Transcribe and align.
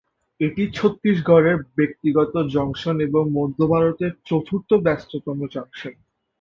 এটি 0.39 0.63
ছত্তিশগড়ের 0.73 1.57
ব্যস্ততম 1.69 2.33
জংশন 2.49 2.95
এবং 3.07 3.23
মধ্য 3.37 3.59
ভারতের 3.73 4.11
চতুর্থ 4.25 4.69
ব্যস্ততম 4.85 5.37
জংশন। 5.47 5.95